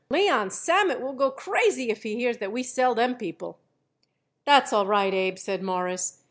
[0.09, 3.59] Leon Sammet will go crazy if he hears that we sell them people."
[4.45, 6.17] "That's all right, Abe," said Morris.